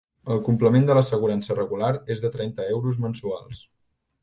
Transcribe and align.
El 0.35 0.39
complement 0.45 0.87
de 0.87 0.95
l'assegurança 0.99 1.59
regular 1.59 1.91
és 2.17 2.25
de 2.25 2.33
trenta 2.39 2.69
euros 2.79 3.01
mensuals. 3.07 3.65